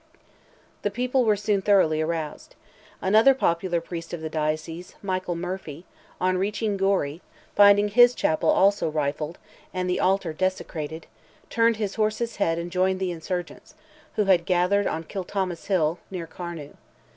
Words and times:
The 0.81 0.89
people 0.89 1.25
were 1.25 1.35
soon 1.35 1.61
thoroughly 1.61 2.01
aroused. 2.01 2.55
Another 3.03 3.35
popular 3.35 3.79
priest 3.79 4.13
of 4.13 4.21
the 4.21 4.31
diocese, 4.31 4.95
Michael 5.03 5.35
Murphy, 5.35 5.85
on 6.19 6.39
reaching 6.39 6.75
Gorey, 6.75 7.21
finding 7.55 7.87
his 7.87 8.15
chapel 8.15 8.49
also 8.49 8.89
rifled, 8.89 9.37
and 9.75 9.87
the 9.87 9.99
altar 9.99 10.33
desecrated, 10.33 11.05
turned 11.51 11.75
his 11.77 11.93
horse's 12.01 12.37
head 12.37 12.57
and 12.57 12.71
joined 12.71 12.99
the 12.99 13.11
insurgents, 13.11 13.75
who 14.15 14.23
had 14.25 14.45
gathered 14.47 14.87
on 14.87 15.03
Kilthomas 15.03 15.67
hill, 15.67 15.99
near 16.09 16.25
Carnew. 16.25 16.73